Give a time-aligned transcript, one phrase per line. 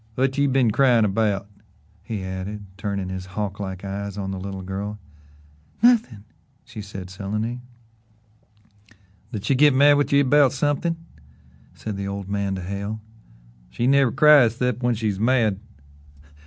[0.15, 1.47] "Whut you been cryin' about?"
[2.01, 4.97] he added, turning his hawk like eyes on the little girl.
[5.83, 6.23] "Nothin',"
[6.65, 7.61] she said sullenly.
[9.31, 11.05] "Did she git mad with ye 'bout somethin'?"
[11.75, 12.99] said the old man to Hale.
[13.69, 15.59] "She never cries 'cept when she's mad."